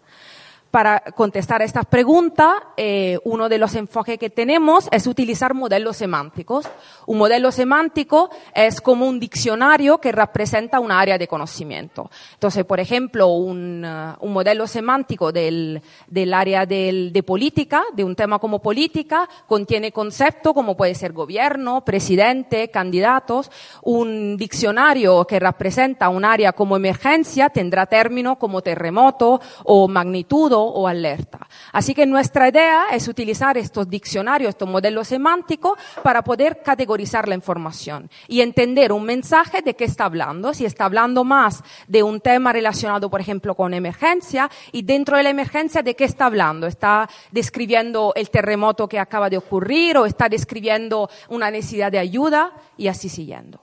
[0.76, 5.96] para contestar a estas preguntas, eh, uno de los enfoques que tenemos es utilizar modelos
[5.96, 6.68] semánticos.
[7.06, 12.12] Un modelo semántico es como un diccionario que representa un área de conocimiento.
[12.34, 18.04] Entonces, por ejemplo, un, uh, un modelo semántico del, del área del, de política, de
[18.04, 23.50] un tema como política, contiene conceptos como puede ser gobierno, presidente, candidatos.
[23.82, 30.88] Un diccionario que representa un área como emergencia tendrá términos como terremoto o magnitud o
[30.88, 31.48] alerta.
[31.72, 35.74] Así que nuestra idea es utilizar estos diccionarios, estos modelos semánticos
[36.04, 40.86] para poder categorizar la información y entender un mensaje de qué está hablando, si está
[40.86, 45.82] hablando más de un tema relacionado, por ejemplo, con emergencia y dentro de la emergencia
[45.82, 46.68] de qué está hablando.
[46.68, 52.54] Está describiendo el terremoto que acaba de ocurrir o está describiendo una necesidad de ayuda
[52.78, 53.60] y así siguiendo.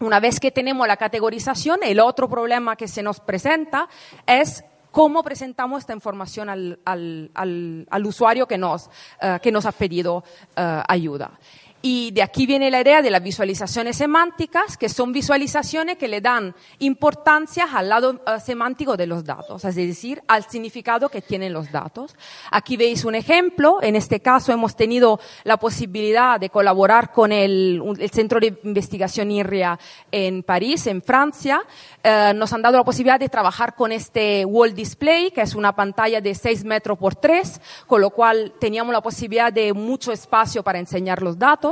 [0.00, 3.86] Una vez que tenemos la categorización, el otro problema que se nos presenta
[4.26, 8.86] es cómo presentamos esta información al, al, al, al usuario que nos,
[9.22, 10.18] uh, que nos ha pedido
[10.56, 11.38] uh, ayuda.
[11.82, 16.20] Y de aquí viene la idea de las visualizaciones semánticas, que son visualizaciones que le
[16.20, 21.54] dan importancia al lado uh, semántico de los datos, es decir, al significado que tienen
[21.54, 22.14] los datos.
[22.50, 23.78] Aquí veis un ejemplo.
[23.80, 29.30] En este caso hemos tenido la posibilidad de colaborar con el, el Centro de Investigación
[29.30, 29.78] IRRIA
[30.12, 31.62] en París, en Francia.
[32.04, 35.74] Uh, nos han dado la posibilidad de trabajar con este wall display, que es una
[35.74, 40.62] pantalla de 6 metros por 3, con lo cual teníamos la posibilidad de mucho espacio
[40.62, 41.69] para enseñar los datos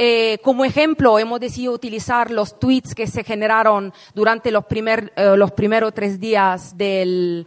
[0.00, 5.36] Eh, como ejemplo, hemos decidido utilizar los tweets que se generaron durante los, primer, eh,
[5.56, 7.44] primeros tres días eh,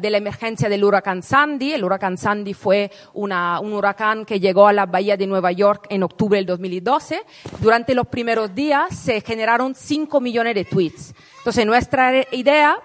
[0.00, 1.72] de la emergencia del huracán Sandy.
[1.72, 6.04] El huracán Sandy fue un huracán que llegó a la bahía de Nueva York en
[6.04, 7.20] octubre del 2012.
[7.60, 11.14] Durante los primeros días se generaron 5 millones de tweets.
[11.38, 12.76] Entonces, nuestra idea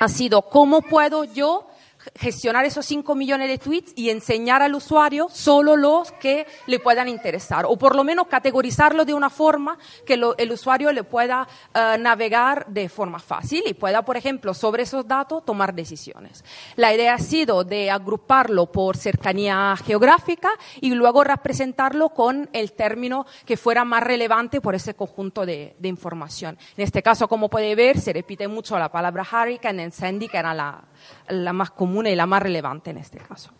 [0.00, 1.67] ha sido cómo puedo yo
[2.14, 7.08] gestionar esos 5 millones de tweets y enseñar al usuario solo los que le puedan
[7.08, 11.96] interesar, o por lo menos categorizarlo de una forma que el usuario le pueda eh,
[11.98, 16.44] navegar de forma fácil y pueda, por ejemplo, sobre esos datos tomar decisiones.
[16.76, 23.26] La idea ha sido de agruparlo por cercanía geográfica y luego representarlo con el término
[23.44, 26.58] que fuera más relevante por ese conjunto de, información.
[26.76, 30.36] En este caso, como puede ver, se repite mucho la palabra hurricane en Sandy, que
[30.36, 30.84] era la,
[31.28, 33.50] la más común y la más relevante en este caso.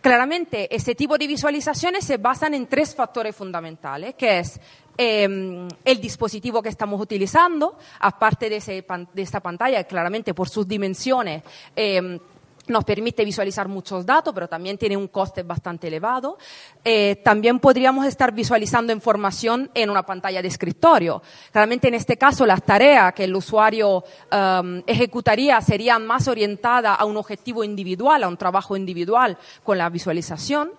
[0.00, 4.60] Claramente, este tipo de visualizaciones se basan en tres factores fundamentales, que es
[4.98, 11.42] em, el dispositivo que estamos utilizando, aparte de, de, esta pantalla, claramente por sus dimensiones,
[11.74, 12.18] eh,
[12.66, 16.38] nos permite visualizar muchos datos, pero también tiene un coste bastante elevado.
[16.84, 21.22] Eh, también podríamos estar visualizando información en una pantalla de escritorio.
[21.52, 27.04] Claramente en este caso las tareas que el usuario um, ejecutaría serían más orientadas a
[27.04, 30.70] un objetivo individual, a un trabajo individual con la visualización.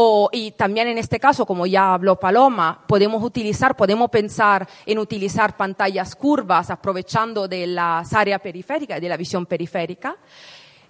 [0.00, 4.98] O, y también en este caso, como ya habló Paloma, podemos utilizar, podemos pensar en
[5.00, 10.16] utilizar pantallas curvas aprovechando de las áreas periféricas, de la visión periférica.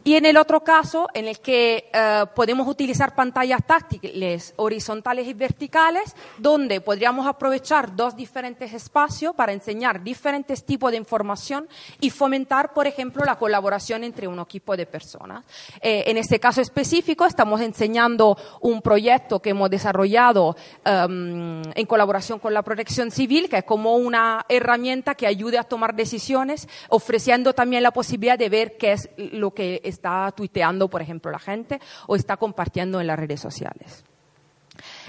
[0.05, 5.35] Y en el otro caso, en el que eh, podemos utilizar pantallas táctiles horizontales y
[5.35, 11.69] verticales, donde podríamos aprovechar dos diferentes espacios para enseñar diferentes tipos de información
[12.01, 15.45] y fomentar, por ejemplo, la colaboración entre un equipo de personas.
[15.81, 22.39] Eh, en este caso específico, estamos enseñando un proyecto que hemos desarrollado em, en colaboración
[22.39, 27.53] con la Protección Civil, que es como una herramienta que ayude a tomar decisiones, ofreciendo
[27.53, 31.81] también la posibilidad de ver qué es lo que está tuiteando, por ejemplo, la gente
[32.07, 34.05] o está compartiendo en las redes sociales.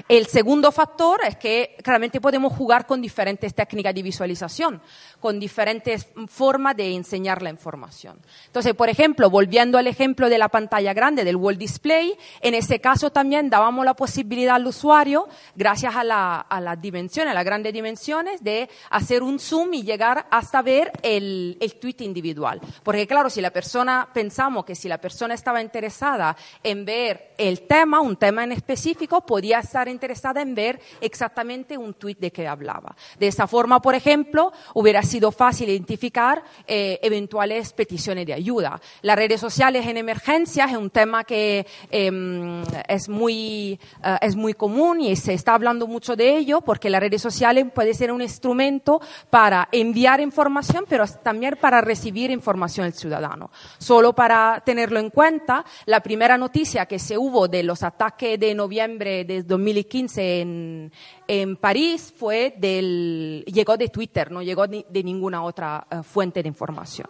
[0.07, 4.81] El segundo factor es que claramente podemos jugar con diferentes técnicas de visualización,
[5.19, 8.19] con diferentes formas de enseñar la información.
[8.47, 12.79] Entonces, por ejemplo, volviendo al ejemplo de la pantalla grande del Wall Display, en ese
[12.79, 18.43] caso también dábamos la posibilidad al usuario, gracias a, las dimensiones, a las grandes dimensiones,
[18.43, 22.61] de hacer un zoom y llegar hasta ver el, el tweet individual.
[22.83, 27.61] Porque claro, si la persona, pensamos que si la persona estaba interesada en ver el
[27.67, 32.47] tema, un tema en específico, podía estar interesada en ver exactamente un tweet de que
[32.47, 32.95] hablaba.
[33.17, 38.79] De esa forma, por ejemplo, hubiera sido fácil identificar eh, eventuales peticiones de ayuda.
[39.01, 44.53] Las redes sociales en emergencias es un tema que em, es, muy, eh, es muy
[44.53, 48.21] común y se está hablando mucho de ello porque las redes sociales puede ser un
[48.21, 53.51] instrumento para enviar información, pero también para recibir información del ciudadano.
[53.77, 58.53] Solo para tenerlo en cuenta, la primera noticia que se hubo de los ataques de
[58.53, 60.91] noviembre de 2015 en,
[61.27, 66.47] en París fue del, llegó de Twitter, no llegó de, ninguna otra eh, fuente de
[66.47, 67.09] información.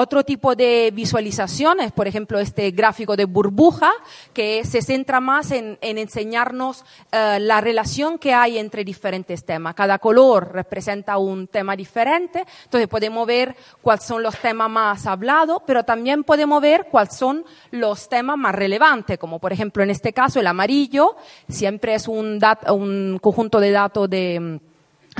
[0.00, 3.90] Otro tipo de visualizaciones, por ejemplo, este gráfico de burbuja,
[4.32, 9.74] que se centra más en, enseñarnos eh, la relación que hay entre diferentes temas.
[9.74, 15.62] Cada color representa un tema diferente, entonces podemos ver cuáles son los temas más hablados,
[15.66, 20.12] pero también podemos ver cuáles son los temas más relevantes, como por ejemplo en este
[20.12, 21.16] caso el amarillo,
[21.48, 24.60] siempre es un, un conjunto de datos de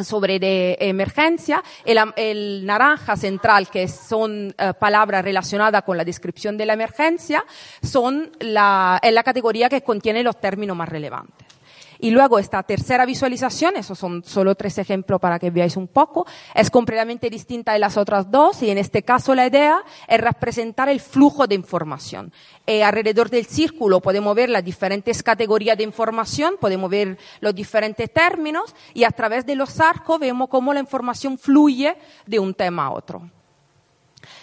[0.04, 6.66] sobre de emergencia, el, naranja central, que son eh, palabras relacionadas con la descripción de
[6.66, 7.44] la emergencia,
[7.82, 11.57] son la, la categoría que contiene los términos más relevantes.
[11.98, 16.26] Y luego esta tercera visualización, esos son solo tres ejemplos para que veáis un poco,
[16.54, 20.88] es completamente distinta de las otras dos y en este caso la idea es representar
[20.88, 22.32] el flujo de información.
[22.66, 28.12] Eh, alrededor del círculo podemos ver las diferentes categorías de información, podemos ver los diferentes
[28.12, 32.86] términos y a través de los arcos vemos cómo la información fluye de un tema
[32.86, 33.37] a otro.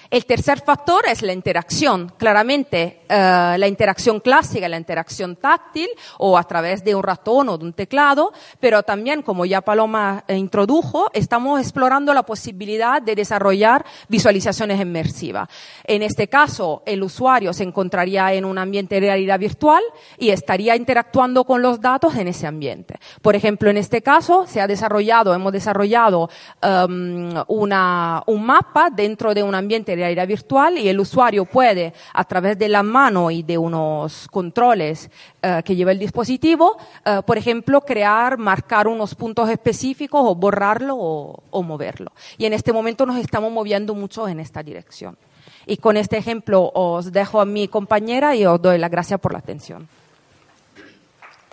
[0.10, 2.14] El tercer factor es la interacción.
[2.18, 5.90] Claramente, eh, la interacción clásica, la interacción táctil
[6.20, 10.24] o a través de un ratón o de un teclado, pero también, como ya Paloma
[10.28, 15.50] eh, introdujo, estamos explorando la posibilidad de desarrollar visualizaciones inmersivas.
[15.84, 19.84] En este caso, el usuario se encontraría en un ambiente de realidad virtual
[20.18, 23.00] y estaría interactuando con los datos en ese ambiente.
[23.22, 26.30] Por ejemplo, en este caso, se ha desarrollado, hemos desarrollado
[26.62, 32.24] um, una, un mapa dentro de un ambiente realidad virtual y el usuario puede, a
[32.24, 35.10] través de la mano y de unos controles
[35.42, 40.96] eh, que lleva el dispositivo, eh, por ejemplo, crear, marcar unos puntos específicos o borrarlo
[40.98, 42.12] o, o moverlo.
[42.38, 45.18] Y en este momento nos estamos moviendo mucho en esta dirección.
[45.66, 49.34] Y con este ejemplo os dejo a mi compañera y os doy las gracias por
[49.34, 49.88] la atención.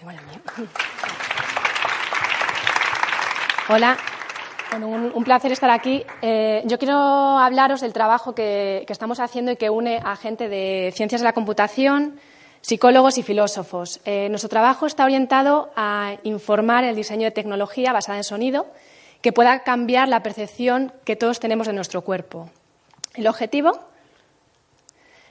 [3.69, 3.97] Hola,
[4.73, 6.03] bueno, un, placer estar aquí.
[6.23, 10.93] Eh, yo quiero hablaros del trabajo que, estamos haciendo y que une a gente de
[10.95, 12.19] ciencias de la computación,
[12.63, 14.01] psicólogos y filósofos.
[14.05, 18.67] Eh, nuestro trabajo está orientado a informar el diseño de tecnología basada en sonido
[19.21, 22.51] que pueda cambiar la percepción que todos tenemos de nuestro cuerpo.
[23.15, 23.79] El objetivo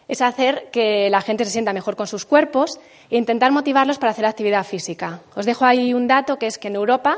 [0.08, 4.12] es hacer que la gente se sienta mejor con sus cuerpos e intentar motivarlos para
[4.12, 5.22] hacer actividad física.
[5.36, 7.16] Os dejo ahí un dato que es que en Europa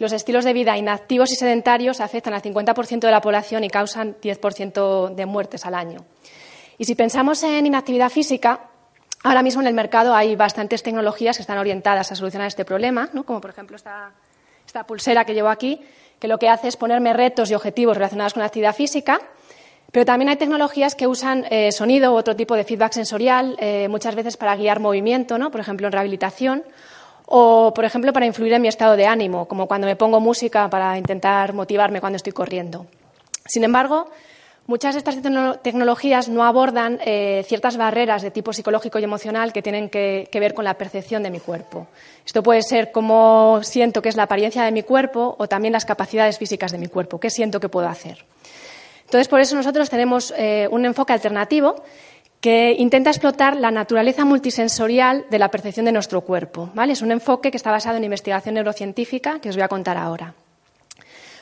[0.00, 4.16] los estilos de vida inactivos y sedentarios afectan al 50% de la población y causan
[4.20, 6.06] 10% de muertes al año.
[6.78, 8.70] Y si pensamos en inactividad física,
[9.22, 13.10] ahora mismo en el mercado hay bastantes tecnologías que están orientadas a solucionar este problema,
[13.26, 14.12] como por ejemplo esta,
[14.66, 15.82] esta pulsera que llevo aquí,
[16.18, 19.20] que lo que hace es ponerme retos y objetivos relacionados con la actividad física.
[19.92, 23.86] Pero también hay tecnologías que usan eh, sonido u otro tipo de feedback sensorial, eh,
[23.90, 25.50] muchas veces para guiar movimiento, ¿no?
[25.50, 26.64] por ejemplo en rehabilitación,
[27.32, 30.68] o, por ejemplo, para influir en mi estado de ánimo, como cuando me pongo música
[30.68, 32.86] para intentar motivarme cuando estoy corriendo.
[33.46, 34.10] Sin embargo,
[34.66, 35.16] muchas de estas
[35.62, 40.54] tecnologías no abordan eh, ciertas barreras de tipo psicológico y emocional que tienen que, ver
[40.54, 41.86] con la percepción de mi cuerpo.
[42.26, 45.84] Esto puede ser cómo siento que es la apariencia de mi cuerpo o también las
[45.84, 48.24] capacidades físicas de mi cuerpo, qué siento que puedo hacer.
[49.04, 51.76] Entonces, por eso nosotros tenemos eh, un enfoque alternativo
[52.40, 56.70] que intenta explotar la naturaleza multisensorial de la percepción de nuestro cuerpo.
[56.74, 56.94] ¿vale?
[56.94, 60.34] Es un enfoque que está basado en investigación neurocientífica que os voy a contar ahora.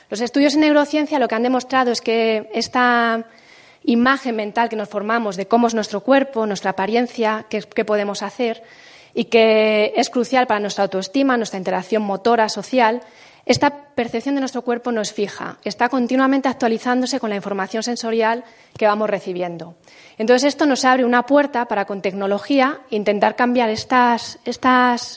[0.09, 3.25] Los estudios en neurociencia lo que han demostrado es que esta
[3.83, 8.21] imagen mental que nos formamos de cómo es nuestro cuerpo, nuestra apariencia, qué, qué podemos
[8.21, 8.61] hacer
[9.13, 13.01] y que es crucial para nuestra autoestima, nuestra interacción motora, social,
[13.49, 18.43] esta percepción de nuestro cuerpo no es fija, está continuamente actualizándose con la información sensorial
[18.77, 19.73] que vamos recibiendo.
[20.19, 24.39] Entonces, esto nos abre una puerta para, con tecnología, intentar cambiar estas,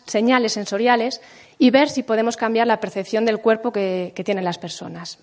[0.07, 1.21] señales sensoriales
[1.59, 5.19] y ver si podemos cambiar la percepción del cuerpo que, tienen las personas.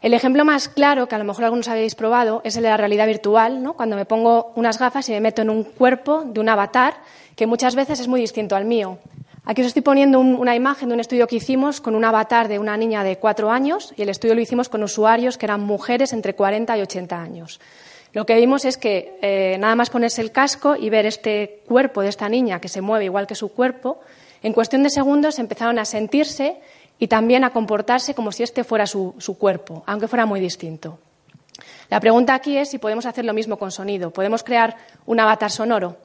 [0.00, 2.76] El ejemplo más claro, que a lo mejor algunos habéis probado, es el de la
[2.76, 3.72] realidad virtual, ¿no?
[3.72, 6.98] cuando me pongo unas gafas y me meto en un cuerpo de un avatar
[7.34, 9.00] que muchas veces es muy distinto al mío.
[9.48, 12.58] Aquí os estoy poniendo una imagen de un estudio que hicimos con un avatar de
[12.58, 16.12] una niña de cuatro años y el estudio lo hicimos con usuarios que eran mujeres
[16.12, 17.60] entre 40 y 80 años.
[18.12, 22.02] Lo que vimos es que eh, nada más ponerse el casco y ver este cuerpo
[22.02, 24.00] de esta niña que se mueve igual que su cuerpo,
[24.42, 26.56] en cuestión de segundos empezaron a sentirse
[26.98, 30.98] y también a comportarse como si este fuera su cuerpo, aunque fuera muy distinto.
[31.88, 34.10] La pregunta aquí es si podemos hacer lo mismo con sonido.
[34.10, 35.96] ¿Podemos crear un avatar sonoro?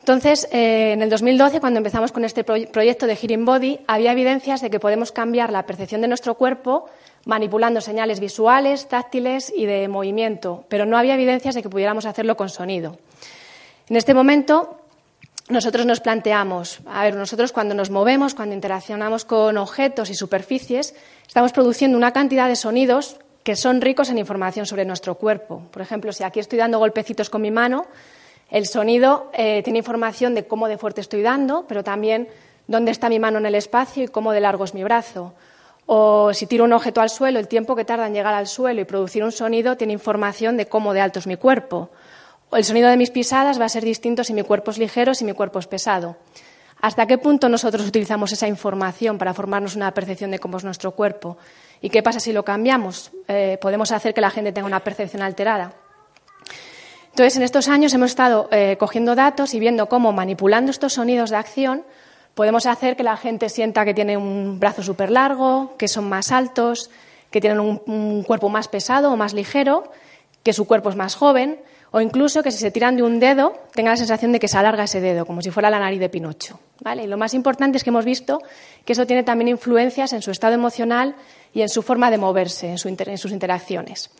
[0.00, 4.60] Entonces, eh, en el 2012, cuando empezamos con este proyecto de Hearing Body, había evidencias
[4.60, 6.88] de que podemos cambiar la percepción de nuestro cuerpo
[7.26, 12.36] manipulando señales visuales, táctiles y de movimiento, pero no había evidencias de que pudiéramos hacerlo
[12.36, 12.98] con sonido.
[13.88, 14.78] En este momento,
[15.50, 20.94] nosotros nos planteamos, a ver, nosotros cuando nos movemos, cuando interaccionamos con objetos y superficies,
[21.26, 25.62] estamos produciendo una cantidad de sonidos que son ricos en información sobre nuestro cuerpo.
[25.70, 27.86] Por ejemplo, si aquí estoy dando golpecitos con mi mano,
[28.50, 32.28] el sonido eh, tiene información de cómo de fuerte estoy dando, pero también
[32.66, 35.32] dónde está mi mano en el espacio y cómo de largo es mi brazo.
[35.86, 38.80] O si tiro un objeto al suelo, el tiempo que tarda en llegar al suelo
[38.80, 41.90] y producir un sonido tiene información de cómo de alto es mi cuerpo.
[42.50, 45.14] O el sonido de mis pisadas va a ser distinto si mi cuerpo es ligero
[45.14, 46.16] si mi cuerpo es pesado.
[46.80, 50.92] ¿Hasta qué punto nosotros utilizamos esa información para formarnos una percepción de cómo es nuestro
[50.92, 51.36] cuerpo?
[51.80, 53.10] ¿Y qué pasa si lo cambiamos?
[53.28, 55.74] Eh, ¿Podemos hacer que la gente tenga una percepción alterada?
[57.10, 61.30] Entonces, en estos años hemos estado eh, cogiendo datos y viendo cómo manipulando estos sonidos
[61.30, 61.84] de acción
[62.34, 66.32] podemos hacer que la gente sienta que tiene un brazo súper largo, que son más
[66.32, 66.90] altos,
[67.30, 69.90] que tienen un, cuerpo más pesado o más ligero,
[70.42, 73.54] que su cuerpo es más joven, o incluso que si se tiran de un dedo
[73.74, 76.08] tenga la sensación de que se alarga ese dedo, como si fuera la nariz de
[76.08, 76.60] Pinocho.
[76.80, 77.02] ¿vale?
[77.04, 78.40] Y lo más importante es que hemos visto
[78.84, 81.16] que eso tiene también influencias en su estado emocional
[81.52, 84.10] y en su forma de moverse, en sus interacciones.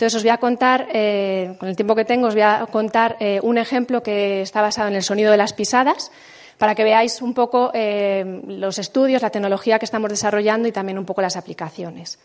[0.00, 3.18] Entonces os voy a contar, eh, con el tiempo que tengo, os voy a contar
[3.20, 6.10] eh, un ejemplo que está basado en el sonido de las pisadas,
[6.56, 10.96] para que veáis un poco eh, los estudios, la tecnología que estamos desarrollando y también
[10.96, 12.18] un poco las aplicaciones.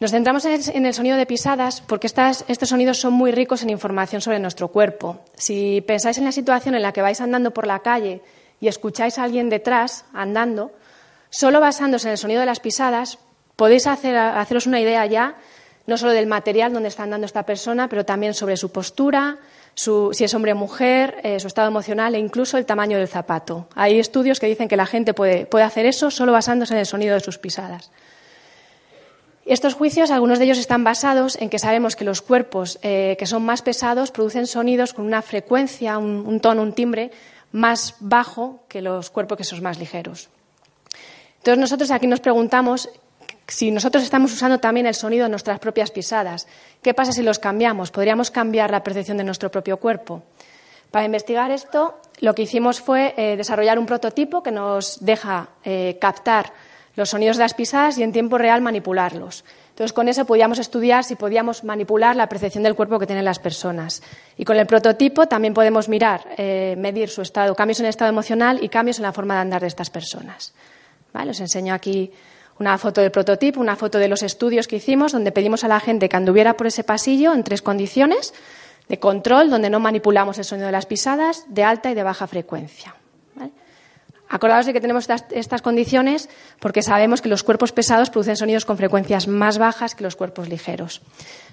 [0.00, 4.20] Nos centramos en el, sonido de pisadas porque estos sonidos son muy ricos en información
[4.20, 5.20] sobre nuestro cuerpo.
[5.36, 8.20] Si pensáis en la situación en la que vais andando por la calle
[8.60, 10.72] y escucháis a alguien detrás andando,
[11.28, 13.20] solo basándose en el sonido de las pisadas,
[13.54, 15.36] podéis haceros una idea ya
[15.90, 19.38] no solo del material donde está andando esta persona, pero también sobre su postura,
[19.74, 23.66] si es hombre o mujer, eh, su estado emocional e incluso el tamaño del zapato.
[23.74, 27.14] Hay estudios que dicen que la gente puede, hacer eso solo basándose en el sonido
[27.14, 27.90] de sus pisadas.
[29.44, 33.26] Estos juicios, algunos de ellos están basados en que sabemos que los cuerpos eh, que
[33.26, 37.10] son más pesados producen sonidos con una frecuencia, un, tono, un timbre
[37.50, 40.28] más bajo que los cuerpos que son más ligeros.
[41.38, 42.90] Entonces nosotros aquí nos preguntamos
[43.50, 46.46] si nosotros estamos usando también el sonido de nuestras propias pisadas,
[46.82, 47.90] ¿qué pasa si los cambiamos?
[47.90, 50.22] ¿Podríamos cambiar la percepción de nuestro propio cuerpo?
[50.90, 55.98] Para investigar esto, lo que hicimos fue eh, desarrollar un prototipo que nos deja eh,
[56.00, 56.52] captar
[56.96, 59.44] los sonidos de las pisadas y en tiempo real manipularlos.
[59.70, 63.38] Entonces, con eso podíamos estudiar si podíamos manipular la percepción del cuerpo que tienen las
[63.38, 64.02] personas.
[64.36, 68.10] Y con el prototipo también podemos mirar, eh, medir su estado, cambios en el estado
[68.10, 70.52] emocional y cambios en la forma de andar de estas personas.
[71.12, 71.30] ¿Vale?
[71.30, 72.12] Os enseño aquí
[72.60, 75.80] una foto del prototipo, una foto de los estudios que hicimos, donde pedimos a la
[75.80, 78.34] gente que anduviera por ese pasillo en tres condiciones
[78.88, 82.26] de control, donde no manipulamos el sonido de las pisadas, de alta y de baja
[82.26, 82.94] frecuencia.
[84.32, 86.28] Acordaos de que tenemos estas, condiciones
[86.60, 90.48] porque sabemos que los cuerpos pesados producen sonidos con frecuencias más bajas que los cuerpos
[90.48, 91.02] ligeros.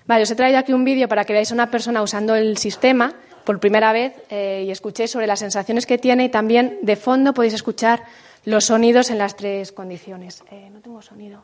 [0.06, 2.58] Vale, os he traído aquí un vídeo para que veáis a una persona usando el
[2.58, 6.96] sistema por primera vez eh, y escuchéis sobre las sensaciones que tiene y también de
[6.98, 8.04] fondo podéis escuchar
[8.46, 10.44] los sonidos en las tres condiciones.
[10.52, 11.42] Eh, no tengo sonido.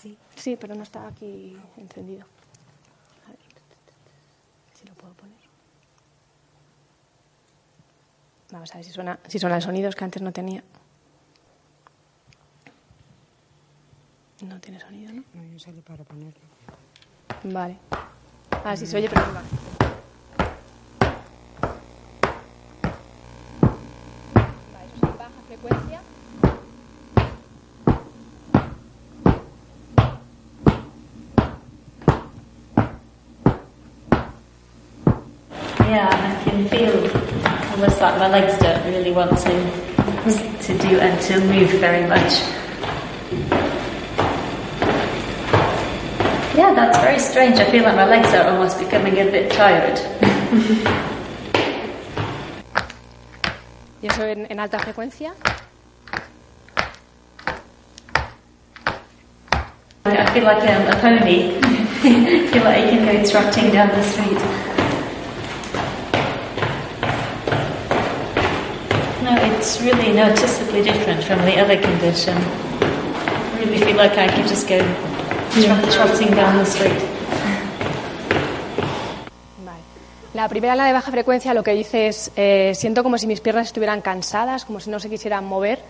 [0.00, 0.16] Sí.
[0.34, 2.26] sí, pero no está aquí encendido.
[3.26, 3.38] A ver
[4.74, 5.36] si lo puedo poner.
[8.50, 10.64] Vamos a ver si suena, si suena el sonido, que antes no tenía.
[14.42, 15.22] No tiene sonido, ¿no?
[15.34, 16.40] No, yo salí para ponerlo.
[17.44, 17.76] Vale.
[18.64, 19.69] Ah, sí se oye, pero no.
[36.60, 36.92] I can feel
[37.72, 39.52] almost like my legs don't really want to
[40.66, 42.42] to do and to move very much.
[46.54, 47.56] Yeah, that's very strange.
[47.58, 49.98] I feel like my legs are almost becoming a bit tired.
[54.02, 55.32] ¿Y eso en, en alta frecuencia?
[60.04, 61.56] I feel like um, a pony.
[61.62, 64.69] I feel like I can go trotting down the street.
[69.80, 72.36] It's really noticeably different from the other condition.
[72.36, 74.78] I really feel like I could just go
[75.90, 77.00] trotting down the street.
[80.32, 83.40] La primera, la de baja frecuencia, lo que dice es, eh, siento como si mis
[83.40, 85.80] piernas estuvieran cansadas, como si no se quisieran mover.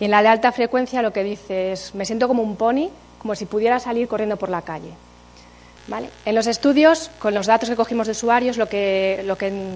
[0.00, 2.88] Y en la de alta frecuencia lo que dice es, me siento como un pony,
[3.18, 4.92] como si pudiera salir corriendo por la calle.
[5.90, 6.08] ¿Vale?
[6.24, 9.24] En los estudios, con los datos que cogimos de usuarios, lo que,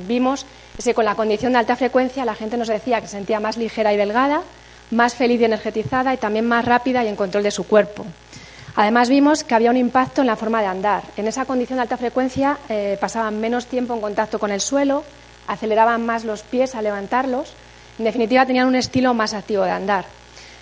[0.06, 0.46] vimos
[0.78, 3.40] es que con la condición de alta frecuencia la gente nos decía que se sentía
[3.40, 4.42] más ligera y delgada,
[4.92, 8.06] más feliz y energetizada y también más rápida y en control de su cuerpo.
[8.76, 11.02] Además vimos que había un impacto en la forma de andar.
[11.16, 15.02] En esa condición de alta frecuencia eh, pasaban menos tiempo en contacto con el suelo,
[15.48, 17.52] aceleraban más los pies al levantarlos,
[17.98, 20.04] en definitiva tenían un estilo más activo de andar.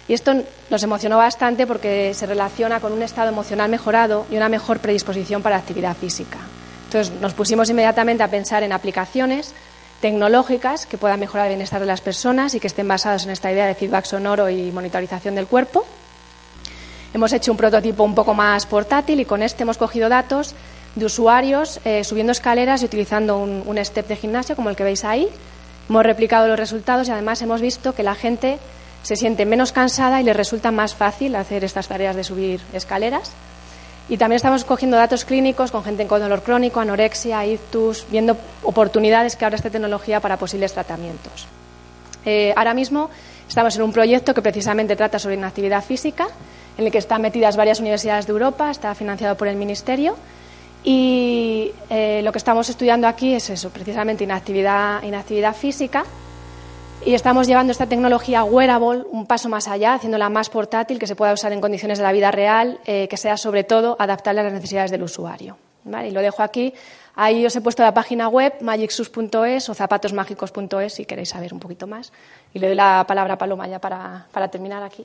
[0.08, 0.34] Y esto
[0.70, 5.42] nos emocionó bastante porque se relaciona con un estado emocional mejorado y una mejor predisposición
[5.42, 6.38] para actividad física.
[6.86, 9.54] Entonces nos pusimos inmediatamente a pensar en aplicaciones
[10.00, 13.50] tecnológicas que puedan mejorar el bienestar de las personas y que estén basadas en esta
[13.52, 15.86] idea de feedback sonoro y monitorización del cuerpo.
[17.14, 20.54] Hemos hecho un prototipo un poco más portátil y con este hemos cogido datos
[20.94, 25.04] de usuarios eh, subiendo escaleras y utilizando un, step de gimnasio como el que veis
[25.04, 25.28] ahí.
[25.88, 28.58] Hemos replicado los resultados y además hemos visto que la gente
[29.02, 33.32] se siente menos cansada y le resulta más fácil hacer estas tareas de subir escaleras.
[34.08, 39.36] Y también estamos cogiendo datos clínicos con gente con dolor crónico, anorexia, ictus, viendo oportunidades
[39.36, 41.46] que abre esta tecnología para posibles tratamientos.
[42.24, 43.10] Eh, ahora mismo
[43.48, 46.28] estamos en un proyecto que precisamente trata sobre inactividad física
[46.78, 50.16] en el que están metidas varias universidades de Europa, está financiado por el Ministerio.
[50.84, 56.04] Y eh, lo que estamos estudiando aquí es eso, precisamente inactividad, inactividad física.
[57.04, 61.16] Y estamos llevando esta tecnología wearable un paso más allá, haciéndola más portátil, que se
[61.16, 64.44] pueda usar en condiciones de la vida real, eh, que sea sobre todo adaptable a
[64.44, 65.56] las necesidades del usuario.
[65.84, 66.72] Y lo dejo aquí.
[67.16, 71.88] Ahí os he puesto la página web magicsus.es o zapatosmágicos.es si queréis saber un poquito
[71.88, 72.12] más.
[72.54, 75.04] Y le doy la palabra a Paloma ya para, para terminar aquí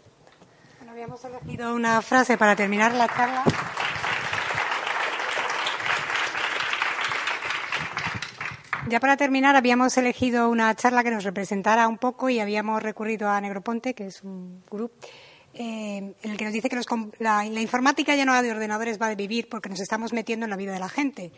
[0.97, 3.43] habíamos elegido una frase para terminar la charla.
[8.89, 13.29] Ya para terminar, habíamos elegido una charla que nos representara un poco y habíamos recurrido
[13.29, 14.95] a Negroponte, que es un grupo
[15.53, 16.79] eh, en el que nos dice que
[17.19, 20.45] la, la, informática ya no va de ordenadores, va de vivir, porque nos estamos metiendo
[20.45, 21.33] en la vida de la gente.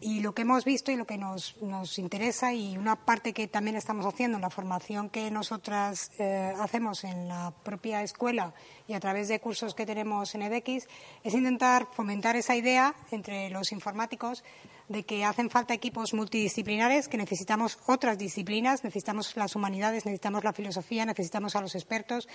[0.00, 3.48] Y lo que hemos visto y lo que nos, nos interesa y una parte que
[3.48, 8.54] también estamos haciendo en la formación que nosotras eh, hacemos en la propia escuela
[8.86, 10.86] y a través de cursos que tenemos en edX
[11.24, 14.44] es intentar fomentar esa idea entre los informáticos
[14.88, 20.52] de que hacen falta equipos multidisciplinares, que necesitamos otras disciplinas, necesitamos las humanidades, necesitamos la
[20.52, 22.28] filosofía, necesitamos a los expertos,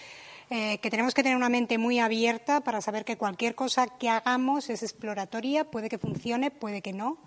[0.50, 4.10] eh, que tenemos que tener una mente muy abierta para saber que cualquier cosa que
[4.10, 7.18] hagamos es exploratoria, puede que funcione, puede que no.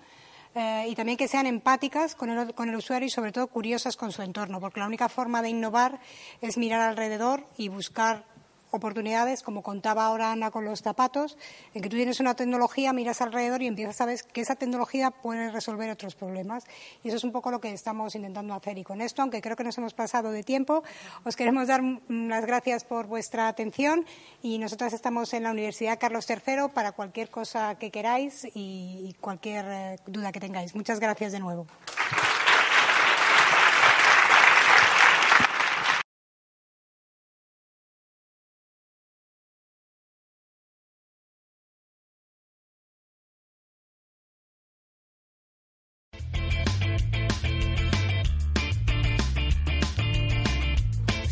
[0.54, 3.96] Eh, y también que sean empáticas con el, con el usuario y sobre todo curiosas
[3.96, 6.00] con su entorno, porque la única forma de innovar
[6.42, 8.26] es mirar alrededor y buscar
[8.72, 11.38] oportunidades, como contaba ahora Ana con los zapatos,
[11.74, 15.10] en que tú tienes una tecnología, miras alrededor y empiezas a ver que esa tecnología
[15.10, 16.64] puede resolver otros problemas.
[17.04, 18.78] Y eso es un poco lo que estamos intentando hacer.
[18.78, 20.82] Y con esto, aunque creo que nos hemos pasado de tiempo,
[21.24, 24.06] os queremos dar las gracias por vuestra atención
[24.42, 29.64] y nosotras estamos en la Universidad Carlos III para cualquier cosa que queráis y cualquier
[29.68, 30.74] eh, duda que tengáis.
[30.74, 31.66] Muchas gracias de nuevo.